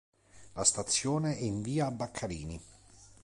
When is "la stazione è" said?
0.53-1.41